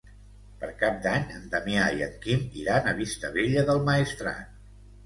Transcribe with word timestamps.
Per 0.61 0.69
Cap 0.79 0.95
d'Any 1.03 1.27
en 1.35 1.45
Damià 1.53 1.85
i 1.99 2.01
en 2.09 2.17
Quim 2.27 2.45
iran 2.65 2.89
a 2.95 2.99
Vistabella 3.05 3.71
del 3.71 3.87
Maestrat. 3.93 4.53